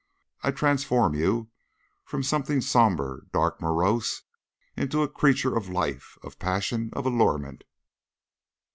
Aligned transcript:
I 0.41 0.49
transform 0.49 1.13
you 1.13 1.51
from 2.05 2.23
something 2.23 2.59
somber, 2.59 3.27
dark, 3.31 3.61
morose, 3.61 4.23
into 4.75 5.03
a 5.03 5.07
creature 5.07 5.55
of 5.55 5.69
life, 5.69 6.17
of 6.23 6.39
passion, 6.39 6.89
of 6.93 7.05
allurement." 7.05 7.63